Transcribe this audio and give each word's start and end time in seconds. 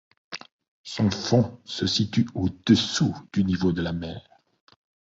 Son 0.81 1.11
fond 1.11 1.61
se 1.63 1.85
situe 1.85 2.25
au-dessous 2.33 3.15
du 3.33 3.43
niveau 3.43 3.71
de 3.71 3.83
la 3.83 3.93
mer. 3.93 4.27